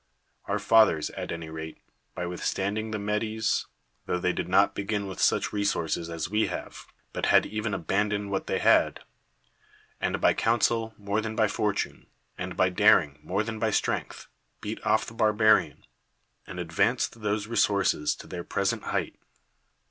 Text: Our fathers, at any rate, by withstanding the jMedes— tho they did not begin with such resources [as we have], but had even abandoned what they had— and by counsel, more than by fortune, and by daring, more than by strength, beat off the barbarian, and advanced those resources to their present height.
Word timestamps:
Our 0.45 0.57
fathers, 0.57 1.11
at 1.11 1.31
any 1.31 1.49
rate, 1.51 1.77
by 2.15 2.25
withstanding 2.25 2.89
the 2.89 2.97
jMedes— 2.97 3.67
tho 4.07 4.17
they 4.17 4.33
did 4.33 4.49
not 4.49 4.73
begin 4.73 5.05
with 5.05 5.21
such 5.21 5.53
resources 5.53 6.09
[as 6.09 6.27
we 6.27 6.47
have], 6.47 6.87
but 7.13 7.27
had 7.27 7.45
even 7.45 7.75
abandoned 7.75 8.31
what 8.31 8.47
they 8.47 8.57
had— 8.57 9.01
and 10.01 10.19
by 10.19 10.33
counsel, 10.33 10.95
more 10.97 11.21
than 11.21 11.35
by 11.35 11.47
fortune, 11.47 12.07
and 12.35 12.57
by 12.57 12.69
daring, 12.71 13.19
more 13.21 13.43
than 13.43 13.59
by 13.59 13.69
strength, 13.69 14.25
beat 14.59 14.83
off 14.83 15.05
the 15.05 15.13
barbarian, 15.13 15.85
and 16.47 16.59
advanced 16.59 17.21
those 17.21 17.45
resources 17.45 18.15
to 18.15 18.25
their 18.25 18.43
present 18.43 18.85
height. 18.85 19.19